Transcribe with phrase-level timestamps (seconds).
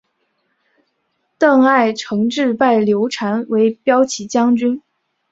[1.37, 4.81] 邓艾承制拜刘禅为骠骑将军。